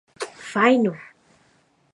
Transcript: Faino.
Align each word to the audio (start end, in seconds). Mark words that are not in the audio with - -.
Faino. 0.51 0.93